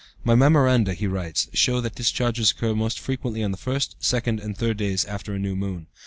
"My 0.23 0.33
memoranda," 0.33 0.95
he 0.95 1.05
writes, 1.05 1.47
"show 1.53 1.79
that 1.81 1.93
discharges 1.93 2.49
occur 2.49 2.73
most 2.73 2.99
frequently 2.99 3.43
on 3.43 3.51
the 3.51 3.55
first, 3.55 3.97
second, 3.99 4.39
and 4.39 4.57
third 4.57 4.77
days 4.77 5.05
after 5.05 5.37
new 5.37 5.55
moon. 5.55 5.85